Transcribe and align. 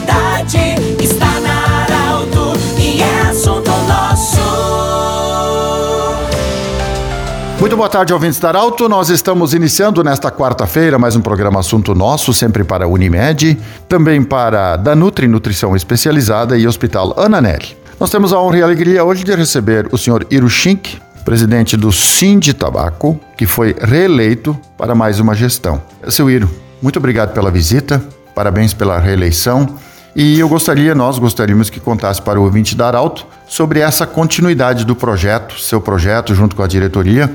verdade 0.00 1.02
está 1.02 1.40
na 1.40 1.84
Arauto 1.84 2.52
e 2.78 3.02
é 3.02 3.20
assunto 3.28 3.70
nosso. 3.70 4.40
Muito 7.58 7.76
boa 7.76 7.88
tarde, 7.90 8.12
ouvintes 8.14 8.38
da 8.38 8.48
Arauto. 8.48 8.88
Nós 8.88 9.10
estamos 9.10 9.52
iniciando 9.52 10.02
nesta 10.02 10.30
quarta-feira 10.30 10.98
mais 10.98 11.14
um 11.14 11.20
programa 11.20 11.60
Assunto 11.60 11.94
Nosso, 11.94 12.32
sempre 12.32 12.64
para 12.64 12.86
a 12.86 12.88
Unimed, 12.88 13.58
também 13.86 14.22
para 14.22 14.76
Danutri 14.76 15.28
Nutrição 15.28 15.76
Especializada 15.76 16.56
e 16.56 16.66
Hospital 16.66 17.14
Ana 17.18 17.40
Nelly. 17.40 17.76
Nós 17.98 18.10
temos 18.10 18.32
a 18.32 18.40
honra 18.40 18.58
e 18.58 18.62
a 18.62 18.64
alegria 18.64 19.04
hoje 19.04 19.24
de 19.24 19.34
receber 19.34 19.88
o 19.92 19.98
senhor 19.98 20.26
Irushink, 20.30 20.98
presidente 21.22 21.76
do 21.76 21.92
Sindi 21.92 22.54
Tabaco, 22.54 23.20
que 23.36 23.46
foi 23.46 23.76
reeleito 23.78 24.58
para 24.78 24.94
mais 24.94 25.20
uma 25.20 25.34
gestão. 25.34 25.82
Seu 26.08 26.30
Iro, 26.30 26.50
muito 26.80 26.98
obrigado 26.98 27.34
pela 27.34 27.50
visita, 27.50 28.02
parabéns 28.34 28.72
pela 28.72 28.98
reeleição 28.98 29.68
e 30.14 30.38
eu 30.38 30.48
gostaria, 30.48 30.94
nós 30.94 31.18
gostaríamos 31.18 31.70
que 31.70 31.78
contasse 31.78 32.20
para 32.20 32.40
o 32.40 32.44
ouvinte 32.44 32.74
da 32.74 32.88
Arauto 32.88 33.26
sobre 33.46 33.80
essa 33.80 34.06
continuidade 34.06 34.84
do 34.84 34.96
projeto, 34.96 35.58
seu 35.60 35.80
projeto 35.80 36.34
junto 36.34 36.56
com 36.56 36.62
a 36.62 36.66
diretoria, 36.66 37.32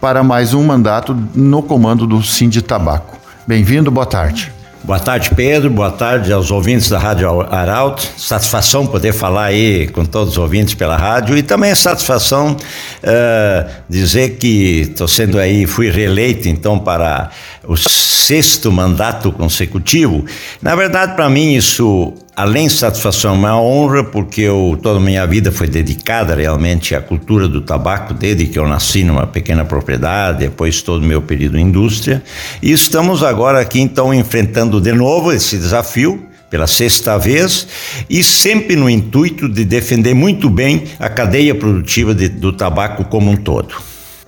para 0.00 0.22
mais 0.22 0.54
um 0.54 0.62
mandato 0.62 1.14
no 1.34 1.62
comando 1.62 2.06
do 2.06 2.22
Sind 2.22 2.60
Tabaco. 2.62 3.16
Bem-vindo, 3.46 3.90
boa 3.90 4.06
tarde. 4.06 4.57
Boa 4.84 5.00
tarde, 5.00 5.30
Pedro. 5.34 5.68
Boa 5.68 5.90
tarde 5.90 6.32
aos 6.32 6.50
ouvintes 6.50 6.88
da 6.88 6.98
Rádio 6.98 7.28
Arauto. 7.50 8.08
Satisfação 8.16 8.86
poder 8.86 9.12
falar 9.12 9.46
aí 9.46 9.88
com 9.88 10.04
todos 10.04 10.32
os 10.32 10.38
ouvintes 10.38 10.74
pela 10.74 10.96
rádio 10.96 11.36
e 11.36 11.42
também 11.42 11.70
é 11.70 11.74
satisfação 11.74 12.52
uh, 12.52 13.70
dizer 13.88 14.36
que 14.36 14.82
estou 14.82 15.08
sendo 15.08 15.38
aí, 15.38 15.66
fui 15.66 15.90
reeleito 15.90 16.48
então 16.48 16.78
para 16.78 17.30
o 17.64 17.76
sexto 17.76 18.70
mandato 18.70 19.32
consecutivo. 19.32 20.24
Na 20.62 20.76
verdade, 20.76 21.14
para 21.14 21.28
mim 21.28 21.54
isso 21.54 22.14
além 22.38 22.68
de 22.68 22.74
satisfação, 22.74 23.32
é 23.32 23.34
uma 23.36 23.60
honra, 23.60 24.04
porque 24.04 24.42
eu, 24.42 24.78
toda 24.80 24.98
a 24.98 25.02
minha 25.02 25.26
vida 25.26 25.50
foi 25.50 25.66
dedicada 25.66 26.36
realmente 26.36 26.94
à 26.94 27.00
cultura 27.00 27.48
do 27.48 27.60
tabaco, 27.60 28.14
desde 28.14 28.46
que 28.46 28.56
eu 28.56 28.68
nasci 28.68 29.02
numa 29.02 29.26
pequena 29.26 29.64
propriedade, 29.64 30.38
depois 30.38 30.80
todo 30.80 31.02
o 31.02 31.04
meu 31.04 31.20
período 31.20 31.58
em 31.58 31.62
indústria. 31.62 32.22
E 32.62 32.70
estamos 32.70 33.24
agora 33.24 33.58
aqui, 33.58 33.80
então, 33.80 34.14
enfrentando 34.14 34.80
de 34.80 34.92
novo 34.92 35.32
esse 35.32 35.58
desafio, 35.58 36.28
pela 36.48 36.68
sexta 36.68 37.18
vez, 37.18 37.66
e 38.08 38.22
sempre 38.22 38.76
no 38.76 38.88
intuito 38.88 39.48
de 39.48 39.64
defender 39.64 40.14
muito 40.14 40.48
bem 40.48 40.84
a 41.00 41.08
cadeia 41.08 41.56
produtiva 41.56 42.14
de, 42.14 42.28
do 42.28 42.52
tabaco 42.52 43.04
como 43.06 43.32
um 43.32 43.36
todo. 43.36 43.74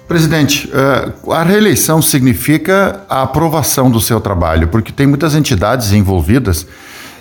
Presidente, 0.08 0.68
eh, 0.74 1.12
a 1.30 1.44
reeleição 1.44 2.02
significa 2.02 3.04
a 3.08 3.22
aprovação 3.22 3.88
do 3.88 4.00
seu 4.00 4.20
trabalho, 4.20 4.66
porque 4.66 4.90
tem 4.90 5.06
muitas 5.06 5.36
entidades 5.36 5.92
envolvidas 5.92 6.66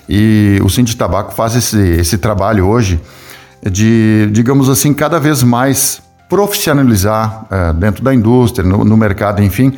e 0.09 0.59
o 0.63 0.69
Cindy 0.69 0.97
Tabaco 0.97 1.35
faz 1.35 1.55
esse, 1.55 1.77
esse 1.77 2.17
trabalho 2.17 2.65
hoje 2.65 2.99
de, 3.69 4.27
digamos 4.31 4.67
assim, 4.67 4.91
cada 4.91 5.19
vez 5.19 5.43
mais 5.43 6.02
profissionalizar 6.27 7.45
é, 7.52 7.73
dentro 7.73 8.03
da 8.03 8.11
indústria, 8.13 8.67
no, 8.67 8.83
no 8.83 8.97
mercado, 8.97 9.43
enfim, 9.43 9.73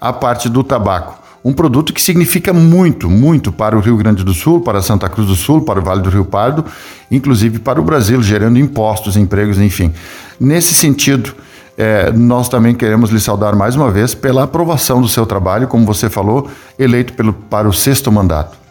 a 0.00 0.10
parte 0.10 0.48
do 0.48 0.64
tabaco. 0.64 1.22
Um 1.44 1.52
produto 1.52 1.92
que 1.92 2.00
significa 2.00 2.54
muito, 2.54 3.10
muito 3.10 3.52
para 3.52 3.76
o 3.76 3.80
Rio 3.80 3.98
Grande 3.98 4.24
do 4.24 4.32
Sul, 4.32 4.62
para 4.62 4.80
Santa 4.80 5.10
Cruz 5.10 5.28
do 5.28 5.34
Sul, 5.34 5.60
para 5.60 5.78
o 5.78 5.82
Vale 5.82 6.00
do 6.00 6.08
Rio 6.08 6.24
Pardo, 6.24 6.64
inclusive 7.10 7.58
para 7.58 7.78
o 7.78 7.84
Brasil, 7.84 8.22
gerando 8.22 8.58
impostos, 8.58 9.18
empregos, 9.18 9.58
enfim. 9.58 9.92
Nesse 10.40 10.72
sentido, 10.72 11.34
é, 11.76 12.10
nós 12.10 12.48
também 12.48 12.74
queremos 12.74 13.10
lhe 13.10 13.20
saudar 13.20 13.54
mais 13.54 13.76
uma 13.76 13.90
vez 13.90 14.14
pela 14.14 14.44
aprovação 14.44 15.02
do 15.02 15.08
seu 15.08 15.26
trabalho, 15.26 15.68
como 15.68 15.84
você 15.84 16.08
falou, 16.08 16.48
eleito 16.78 17.12
pelo, 17.12 17.34
para 17.34 17.68
o 17.68 17.72
sexto 17.74 18.10
mandato. 18.10 18.63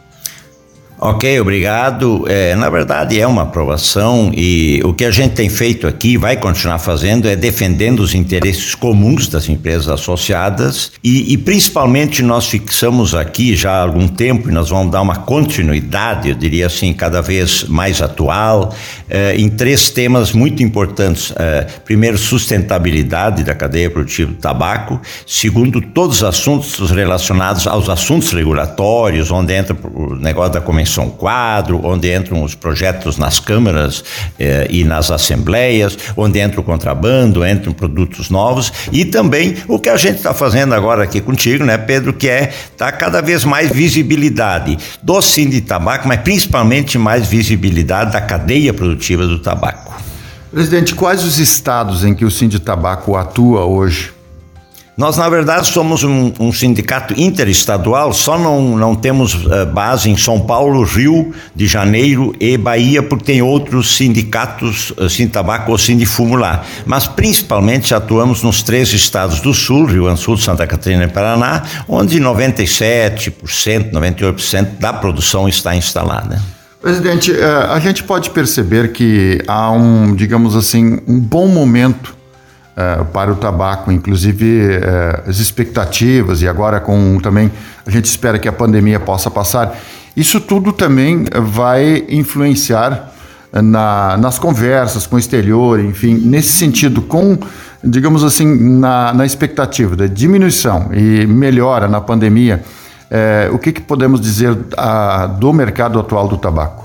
Ok, 1.00 1.40
obrigado. 1.42 2.24
É, 2.30 2.56
na 2.56 2.70
verdade, 2.70 3.20
é 3.20 3.28
uma 3.28 3.42
aprovação 3.42 4.32
e 4.34 4.80
o 4.86 4.94
que 4.94 5.04
a 5.04 5.12
gente 5.12 5.34
tem 5.34 5.50
feito 5.50 5.86
aqui, 5.86 6.18
vai 6.18 6.38
continuar 6.38 6.80
fazendo, 6.80 7.28
é 7.28 7.36
defendendo 7.36 8.00
os 8.00 8.14
interesses 8.14 8.74
comuns 8.74 9.28
das 9.28 9.50
empresas 9.50 9.90
associadas 9.90 10.94
e, 11.04 11.34
e 11.34 11.38
principalmente 11.38 12.22
nós 12.22 12.48
fixamos 12.48 13.14
aqui 13.14 13.54
já 13.54 13.74
há 13.74 13.82
algum 13.82 14.08
tempo 14.08 14.50
e 14.50 14.54
nós 14.54 14.70
vamos 14.70 14.92
dar 14.92 15.02
uma 15.02 15.18
continuidade, 15.18 16.30
eu 16.30 16.36
diria 16.36 16.68
assim, 16.68 16.94
cada 16.94 17.22
vez 17.22 17.66
mais 17.66 18.02
atual, 18.02 18.74
é, 19.10 19.36
em 19.36 19.50
três 19.50 19.90
temas 19.90 20.32
muito 20.32 20.64
importantes. 20.64 21.34
É, 21.36 21.68
primeiro, 21.84 22.18
sustentabilidade 22.18 23.44
da 23.44 23.54
cadeia 23.54 23.90
produtiva 23.90 24.32
do 24.32 24.38
tabaco. 24.38 25.02
Segundo, 25.28 25.82
todos 25.82 26.18
os 26.18 26.24
assuntos 26.24 26.92
relacionados 26.92 27.68
aos 27.68 27.90
assuntos 27.90 28.32
regulatórios, 28.32 29.32
onde 29.32 29.54
entra 29.54 29.76
o 29.94 30.16
negócio 30.16 30.54
da 30.54 30.62
convenção 30.62 30.93
Comissão 30.94 31.10
Quadro, 31.10 31.82
onde 31.84 32.14
entram 32.14 32.44
os 32.44 32.54
projetos 32.54 33.18
nas 33.18 33.40
câmaras 33.40 34.04
eh, 34.40 34.68
e 34.70 34.84
nas 34.84 35.10
assembleias, 35.10 35.98
onde 36.16 36.40
entra 36.40 36.62
o 36.62 36.64
contrabando, 36.64 37.46
entram 37.46 37.74
produtos 37.74 38.30
novos 38.30 38.72
e 38.92 39.04
também 39.04 39.56
o 39.68 39.80
que 39.80 39.90
a 39.90 39.98
gente 39.98 40.18
está 40.18 40.34
fazendo 40.34 40.76
agora 40.76 41.04
aqui 41.04 41.20
contigo, 41.20 41.64
né, 41.64 41.78
Pedro, 41.78 42.14
que 42.14 42.30
é 42.30 42.54
tá 42.78 42.92
cada 42.92 43.22
vez 43.22 43.44
mais 43.44 43.72
visibilidade 43.72 44.78
do 45.02 45.22
sim 45.22 45.50
de 45.50 45.62
tabaco, 45.62 46.08
mas 46.08 46.22
principalmente 46.22 46.98
mais 46.98 47.28
visibilidade 47.28 48.12
da 48.12 48.22
cadeia 48.22 48.74
produtiva 48.74 49.26
do 49.26 49.40
tabaco. 49.40 49.94
Presidente, 50.52 50.94
quais 50.94 51.24
os 51.24 51.40
estados 51.40 52.04
em 52.04 52.14
que 52.14 52.24
o 52.24 52.30
Sim 52.30 52.48
de 52.48 52.60
Tabaco 52.60 53.16
atua 53.16 53.66
hoje? 53.66 54.14
Nós, 54.96 55.18
na 55.18 55.28
verdade, 55.28 55.68
somos 55.68 56.04
um, 56.04 56.32
um, 56.40 56.54
sindicato 56.54 57.20
interestadual, 57.20 58.14
só 58.14 58.38
não, 58.38 58.78
não 58.78 58.94
temos 58.94 59.34
uh, 59.34 59.66
base 59.66 60.08
em 60.08 60.16
São 60.16 60.40
Paulo, 60.40 60.84
Rio 60.84 61.34
de 61.56 61.66
Janeiro 61.66 62.32
e 62.40 62.56
Bahia, 62.58 63.02
porque 63.02 63.26
tem 63.26 63.42
outros 63.42 63.96
sindicatos, 63.96 64.92
uh, 64.92 65.10
Sintabaco 65.10 65.72
ou 65.72 65.80
Sindifumo 65.80 66.36
lá. 66.36 66.64
Mas 66.86 67.08
principalmente 67.08 67.96
atuamos 67.96 68.44
nos 68.44 68.62
três 68.62 68.94
estados 68.94 69.40
do 69.40 69.52
Sul, 69.52 69.86
Rio 69.86 70.04
Grande 70.04 70.20
do 70.20 70.24
Sul, 70.24 70.38
Santa 70.38 70.68
Catarina 70.68 71.06
e 71.06 71.08
Paraná, 71.08 71.64
onde 71.90 72.20
97%, 72.20 73.92
98% 73.92 74.78
da 74.80 74.94
produção 74.94 75.50
está 75.50 75.76
instalada. 75.76 76.40
Presidente, 76.80 77.32
uh, 77.32 77.72
a 77.72 77.80
gente 77.80 78.04
pode 78.04 78.30
perceber 78.30 78.92
que 78.92 79.42
há 79.48 79.72
um, 79.72 80.14
digamos 80.14 80.56
assim, 80.56 81.00
um 81.08 81.20
bom 81.20 81.48
momento 81.48 82.14
uh, 82.78 83.06
para 83.06 83.32
o 83.32 83.36
tabaco, 83.36 83.92
inclusive 83.92 84.78
uh, 84.78 85.30
as 85.30 85.40
expectativas 85.40 86.42
e 86.42 86.48
agora 86.48 86.80
com 86.80 87.20
também 87.20 87.52
a 87.86 87.90
gente 87.90 88.06
espera 88.06 88.40
que 88.40 88.48
a 88.48 88.52
pandemia 88.52 89.00
possa 89.00 89.30
passar. 89.30 89.78
Isso 90.16 90.40
tudo 90.40 90.72
também 90.72 91.26
vai 91.42 92.06
influenciar 92.10 93.12
na, 93.52 94.18
nas 94.18 94.38
conversas 94.38 95.08
com 95.08 95.16
o 95.16 95.20
exterior, 95.20 95.80
enfim, 95.80 96.16
nesse 96.16 96.52
sentido, 96.54 97.02
com, 97.02 97.38
digamos 97.84 98.24
assim, 98.24 98.80
na, 98.80 99.14
na 99.14 99.26
expectativa 99.26 99.96
da 99.96 100.08
diminuição 100.08 100.90
e 100.94 101.26
melhora 101.26 101.88
na 101.88 102.00
pandemia, 102.00 102.64
o 103.52 103.60
que, 103.60 103.72
que 103.72 103.82
podemos 103.82 104.20
dizer 104.20 104.56
do 105.40 105.54
mercado 105.54 106.00
atual 106.00 106.28
do 106.28 106.38
tabaco? 106.38 106.83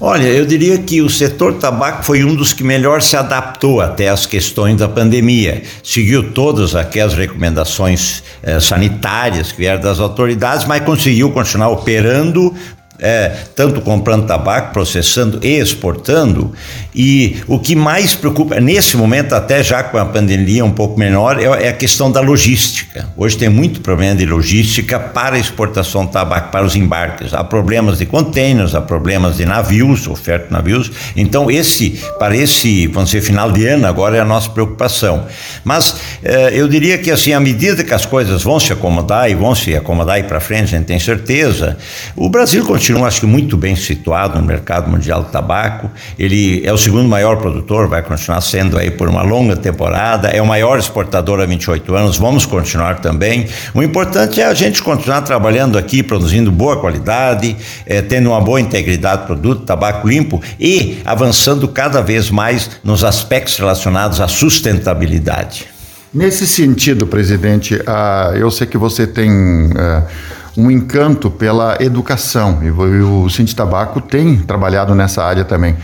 Olha, 0.00 0.28
eu 0.28 0.46
diria 0.46 0.78
que 0.78 1.02
o 1.02 1.10
setor 1.10 1.54
tabaco 1.54 2.04
foi 2.04 2.22
um 2.22 2.32
dos 2.32 2.52
que 2.52 2.62
melhor 2.62 3.02
se 3.02 3.16
adaptou 3.16 3.80
até 3.80 4.08
às 4.08 4.26
questões 4.26 4.76
da 4.76 4.86
pandemia. 4.86 5.64
Seguiu 5.82 6.30
todas 6.32 6.76
aquelas 6.76 7.14
recomendações 7.14 8.22
eh, 8.40 8.60
sanitárias 8.60 9.50
que 9.50 9.58
vieram 9.58 9.80
das 9.80 9.98
autoridades, 9.98 10.64
mas 10.66 10.84
conseguiu 10.84 11.32
continuar 11.32 11.70
operando 11.70 12.54
é, 13.00 13.32
tanto 13.54 13.80
comprando 13.80 14.26
tabaco, 14.26 14.72
processando 14.72 15.38
e 15.42 15.58
exportando. 15.58 16.52
E 16.94 17.36
o 17.46 17.58
que 17.58 17.76
mais 17.76 18.14
preocupa, 18.14 18.58
nesse 18.60 18.96
momento, 18.96 19.34
até 19.34 19.62
já 19.62 19.82
com 19.82 19.98
a 19.98 20.04
pandemia 20.04 20.64
um 20.64 20.72
pouco 20.72 20.98
menor, 20.98 21.38
é, 21.38 21.66
é 21.66 21.68
a 21.68 21.72
questão 21.72 22.10
da 22.10 22.20
logística. 22.20 23.08
Hoje 23.16 23.36
tem 23.36 23.48
muito 23.48 23.80
problema 23.80 24.16
de 24.16 24.26
logística 24.26 24.98
para 24.98 25.36
a 25.36 25.38
exportação 25.38 26.06
de 26.06 26.12
tabaco, 26.12 26.50
para 26.50 26.64
os 26.64 26.74
embarques. 26.74 27.32
Há 27.32 27.44
problemas 27.44 27.98
de 27.98 28.06
containers, 28.06 28.74
há 28.74 28.80
problemas 28.80 29.36
de 29.36 29.44
navios, 29.44 30.08
oferta 30.08 30.46
de 30.46 30.52
navios. 30.52 30.90
Então, 31.14 31.50
esse, 31.50 32.00
para 32.18 32.36
esse, 32.36 32.88
vamos 32.88 33.10
dizer, 33.10 33.22
final 33.22 33.52
de 33.52 33.64
ano, 33.66 33.86
agora 33.86 34.16
é 34.16 34.20
a 34.20 34.24
nossa 34.24 34.50
preocupação. 34.50 35.26
Mas 35.62 35.96
é, 36.22 36.50
eu 36.52 36.66
diria 36.66 36.98
que, 36.98 37.10
assim, 37.10 37.32
à 37.32 37.38
medida 37.38 37.84
que 37.84 37.94
as 37.94 38.04
coisas 38.04 38.42
vão 38.42 38.58
se 38.58 38.72
acomodar 38.72 39.30
e 39.30 39.34
vão 39.34 39.54
se 39.54 39.76
acomodar 39.76 40.16
aí 40.16 40.24
para 40.24 40.40
frente, 40.40 40.74
a 40.74 40.78
gente 40.78 40.86
tem 40.86 40.98
certeza, 40.98 41.76
o 42.16 42.28
Brasil 42.28 42.64
continua 42.64 42.87
continua, 42.88 43.06
acho 43.06 43.20
que, 43.20 43.26
muito 43.26 43.54
bem 43.54 43.76
situado 43.76 44.38
no 44.38 44.46
mercado 44.46 44.90
mundial 44.90 45.22
do 45.22 45.28
tabaco. 45.28 45.90
Ele 46.18 46.62
é 46.64 46.72
o 46.72 46.78
segundo 46.78 47.06
maior 47.06 47.36
produtor, 47.36 47.86
vai 47.86 48.02
continuar 48.02 48.40
sendo 48.40 48.78
aí 48.78 48.90
por 48.90 49.08
uma 49.08 49.20
longa 49.20 49.54
temporada, 49.54 50.28
é 50.28 50.40
o 50.40 50.46
maior 50.46 50.78
exportador 50.78 51.38
há 51.40 51.44
28 51.44 51.94
anos, 51.94 52.16
vamos 52.16 52.46
continuar 52.46 53.00
também. 53.00 53.46
O 53.74 53.82
importante 53.82 54.40
é 54.40 54.46
a 54.46 54.54
gente 54.54 54.82
continuar 54.82 55.20
trabalhando 55.20 55.76
aqui, 55.76 56.02
produzindo 56.02 56.50
boa 56.50 56.80
qualidade, 56.80 57.54
é, 57.84 58.00
tendo 58.00 58.30
uma 58.30 58.40
boa 58.40 58.58
integridade 58.58 59.22
do 59.22 59.26
produto, 59.26 59.66
tabaco 59.66 60.08
limpo 60.08 60.42
e 60.58 60.98
avançando 61.04 61.68
cada 61.68 62.00
vez 62.00 62.30
mais 62.30 62.70
nos 62.82 63.04
aspectos 63.04 63.58
relacionados 63.58 64.18
à 64.18 64.28
sustentabilidade. 64.28 65.66
Nesse 66.14 66.46
sentido, 66.46 67.06
presidente, 67.06 67.74
uh, 67.74 68.34
eu 68.34 68.50
sei 68.50 68.66
que 68.66 68.78
você 68.78 69.06
tem. 69.06 69.30
Uh, 69.30 70.38
um 70.58 70.68
encanto 70.68 71.30
pela 71.30 71.80
educação 71.80 72.58
e 72.64 72.70
o 72.70 73.30
Cinti 73.30 73.54
Tabaco 73.54 74.00
tem 74.00 74.38
trabalhado 74.38 74.92
nessa 74.92 75.22
área 75.22 75.44
também. 75.44 75.76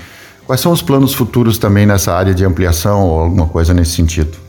Quais 0.45 0.61
são 0.61 0.73
os 0.73 0.83
planos 0.83 1.15
futuros 1.15 1.59
também 1.59 1.87
nessa 1.87 2.13
área 2.13 2.35
de 2.35 2.45
ampliação 2.45 3.01
ou 3.01 3.21
alguma 3.21 3.47
coisa 3.47 3.73
nesse 3.73 3.93
sentido? 3.93 4.44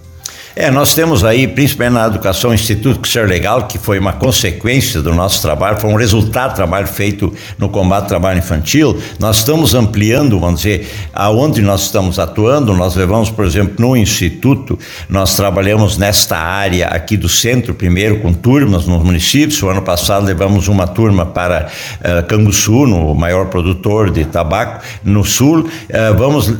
É, 0.57 0.71
nós 0.71 0.95
temos 0.95 1.25
aí, 1.25 1.49
principalmente 1.49 1.95
na 1.95 2.07
educação, 2.07 2.51
o 2.51 2.53
Instituto 2.53 3.05
Ser 3.05 3.27
Legal, 3.27 3.67
que 3.67 3.77
foi 3.77 3.99
uma 3.99 4.13
consequência 4.13 5.01
do 5.01 5.13
nosso 5.13 5.41
trabalho, 5.41 5.77
foi 5.81 5.89
um 5.89 5.97
resultado 5.97 6.51
do 6.51 6.55
trabalho 6.55 6.87
feito 6.87 7.33
no 7.57 7.67
combate 7.67 8.03
ao 8.03 8.07
trabalho 8.07 8.39
infantil. 8.39 8.97
Nós 9.19 9.39
estamos 9.39 9.75
ampliando, 9.75 10.39
vamos 10.39 10.61
dizer, 10.61 10.89
aonde 11.13 11.61
nós 11.61 11.81
estamos 11.81 12.19
atuando. 12.19 12.73
Nós 12.73 12.95
levamos, 12.95 13.29
por 13.29 13.43
exemplo, 13.43 13.75
no 13.79 13.97
Instituto, 13.97 14.79
nós 15.09 15.35
trabalhamos 15.35 15.97
nesta 15.97 16.37
área 16.37 16.87
aqui 16.87 17.17
do 17.17 17.27
centro, 17.27 17.73
primeiro 17.73 18.21
com 18.21 18.31
turmas 18.31 18.87
nos 18.87 19.03
municípios. 19.03 19.61
O 19.61 19.67
ano 19.67 19.81
passado 19.81 20.25
levamos 20.25 20.69
uma 20.69 20.87
turma 20.87 21.25
para 21.25 21.67
uh, 21.99 22.25
Canguçu, 22.27 22.87
no 22.87 23.13
maior 23.13 23.47
produtor 23.47 24.09
de 24.09 24.23
tabaco, 24.23 24.85
no 25.03 25.25
sul. 25.25 25.59
Uh, 25.59 26.17
vamos 26.17 26.47
uh, 26.47 26.55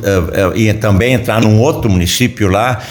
e 0.54 0.70
também 0.74 1.14
entrar 1.14 1.40
num 1.40 1.58
outro 1.58 1.88
município 1.88 2.50
lá. 2.50 2.82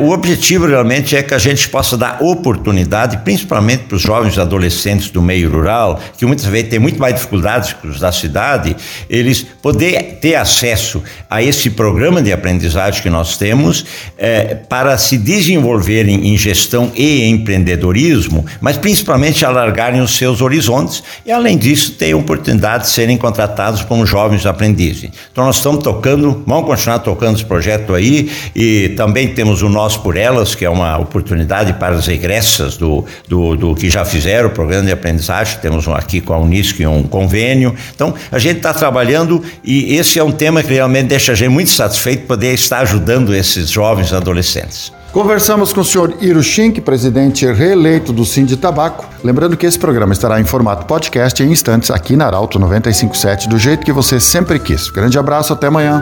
o 0.00 0.10
objetivo 0.10 0.53
realmente 0.58 1.16
é 1.16 1.22
que 1.22 1.34
a 1.34 1.38
gente 1.38 1.68
possa 1.68 1.96
dar 1.96 2.22
oportunidade, 2.22 3.18
principalmente 3.18 3.84
para 3.84 3.96
os 3.96 4.02
jovens 4.02 4.38
adolescentes 4.38 5.10
do 5.10 5.22
meio 5.22 5.50
rural, 5.50 6.00
que 6.16 6.26
muitas 6.26 6.46
vezes 6.46 6.70
têm 6.70 6.78
muito 6.78 6.98
mais 6.98 7.14
dificuldades 7.14 7.72
que 7.72 7.86
os 7.86 8.00
da 8.00 8.12
cidade, 8.12 8.76
eles 9.08 9.46
poder 9.62 10.18
ter 10.20 10.34
acesso 10.34 11.02
a 11.28 11.42
esse 11.42 11.70
programa 11.70 12.22
de 12.22 12.32
aprendizagem 12.32 13.02
que 13.02 13.10
nós 13.10 13.36
temos 13.36 13.84
é, 14.18 14.54
para 14.54 14.96
se 14.98 15.16
desenvolverem 15.16 16.28
em 16.28 16.36
gestão 16.36 16.92
e 16.94 17.24
empreendedorismo, 17.24 18.44
mas 18.60 18.76
principalmente 18.76 19.44
alargarem 19.44 20.00
os 20.00 20.16
seus 20.16 20.40
horizontes 20.40 21.02
e, 21.24 21.32
além 21.32 21.56
disso, 21.56 21.92
ter 21.92 22.14
oportunidade 22.14 22.84
de 22.84 22.90
serem 22.90 23.16
contratados 23.16 23.82
como 23.82 24.04
jovens 24.04 24.46
aprendizes. 24.46 25.10
Então, 25.32 25.44
nós 25.44 25.56
estamos 25.56 25.82
tocando, 25.82 26.42
vamos 26.46 26.66
continuar 26.66 26.98
tocando 26.98 27.36
esse 27.36 27.44
projeto 27.44 27.94
aí 27.94 28.30
e 28.54 28.90
também 28.90 29.28
temos 29.28 29.62
o 29.62 29.68
Nós 29.68 29.96
por 29.96 30.16
Elas, 30.16 30.43
que 30.52 30.64
é 30.64 30.70
uma 30.70 30.98
oportunidade 30.98 31.74
para 31.74 31.94
as 31.94 32.08
egressas 32.08 32.76
do, 32.76 33.04
do, 33.28 33.56
do 33.56 33.74
que 33.76 33.88
já 33.88 34.04
fizeram 34.04 34.48
o 34.48 34.50
programa 34.50 34.86
de 34.86 34.92
aprendizagem. 34.92 35.60
Temos 35.60 35.86
aqui 35.86 36.20
com 36.20 36.34
a 36.34 36.38
Unisc 36.38 36.80
um 36.84 37.04
convênio. 37.04 37.72
Então, 37.94 38.12
a 38.32 38.38
gente 38.40 38.56
está 38.56 38.74
trabalhando 38.74 39.40
e 39.62 39.94
esse 39.94 40.18
é 40.18 40.24
um 40.24 40.32
tema 40.32 40.60
que 40.60 40.74
realmente 40.74 41.06
deixa 41.06 41.30
a 41.30 41.34
gente 41.36 41.50
muito 41.50 41.70
satisfeito 41.70 42.26
poder 42.26 42.52
estar 42.52 42.80
ajudando 42.80 43.32
esses 43.32 43.70
jovens 43.70 44.12
adolescentes. 44.12 44.92
Conversamos 45.14 45.72
com 45.72 45.80
o 45.80 45.84
senhor 45.84 46.12
Iro 46.20 46.42
Schink, 46.42 46.80
presidente 46.80 47.46
reeleito 47.46 48.12
do 48.12 48.24
Sind 48.24 48.48
Tabaco. 48.56 49.06
Lembrando 49.22 49.56
que 49.56 49.64
esse 49.64 49.78
programa 49.78 50.12
estará 50.12 50.40
em 50.40 50.44
formato 50.44 50.86
podcast 50.86 51.40
em 51.40 51.52
instantes 51.52 51.88
aqui 51.92 52.16
na 52.16 52.26
Arauto 52.26 52.58
957, 52.58 53.48
do 53.48 53.56
jeito 53.56 53.86
que 53.86 53.92
você 53.92 54.18
sempre 54.18 54.58
quis. 54.58 54.90
Grande 54.90 55.16
abraço, 55.16 55.52
até 55.52 55.68
amanhã. 55.68 56.00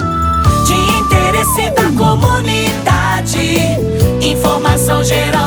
De 0.66 0.72
interesse 0.72 1.70
da 1.72 1.90
comunidade, 1.92 2.61
informação 4.32 5.04
gerando 5.04 5.41